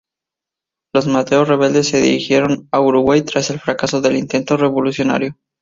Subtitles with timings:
[0.95, 5.37] Los Meteor rebeldes se dirigieron a Uruguay tras el fracaso del intento revolucionario.